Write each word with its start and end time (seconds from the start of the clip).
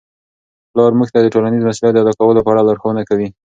پلار 0.71 0.91
موږ 0.97 1.09
ته 1.13 1.19
د 1.21 1.27
ټولنیز 1.33 1.63
مسؤلیت 1.65 1.93
د 1.93 1.97
ادا 2.03 2.13
کولو 2.19 2.43
په 2.45 2.49
اړه 2.51 2.65
لارښوونه 2.67 3.01
کوي. 3.09 3.29